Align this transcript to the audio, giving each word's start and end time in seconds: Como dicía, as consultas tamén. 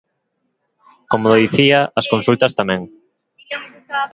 Como 1.11 1.39
dicía, 1.43 1.79
as 1.99 2.09
consultas 2.13 2.55
tamén. 2.59 2.81